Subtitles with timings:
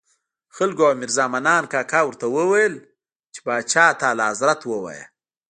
[0.55, 2.73] خلکو او میرزا منان کاکا ورته ویل
[3.33, 5.05] چې پاچا ته اعلیحضرت ووایه.